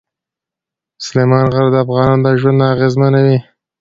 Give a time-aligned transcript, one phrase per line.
[1.05, 3.37] سلیمان غر د افغانانو ژوند اغېزمنوي.